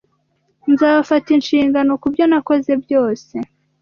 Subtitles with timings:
[0.71, 3.35] Nzafata inshingano kubyo nakoze byose